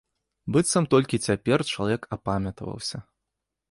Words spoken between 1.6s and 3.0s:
чалавек апамятаваўся.